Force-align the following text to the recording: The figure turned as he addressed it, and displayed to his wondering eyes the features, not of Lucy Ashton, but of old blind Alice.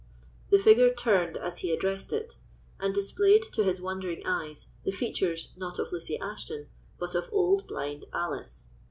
The 0.49 0.57
figure 0.57 0.91
turned 0.91 1.37
as 1.37 1.59
he 1.59 1.71
addressed 1.71 2.11
it, 2.11 2.37
and 2.79 2.91
displayed 2.91 3.43
to 3.53 3.63
his 3.63 3.79
wondering 3.79 4.25
eyes 4.25 4.69
the 4.83 4.89
features, 4.89 5.53
not 5.55 5.77
of 5.77 5.91
Lucy 5.91 6.17
Ashton, 6.17 6.69
but 6.97 7.13
of 7.13 7.29
old 7.31 7.67
blind 7.67 8.05
Alice. 8.11 8.71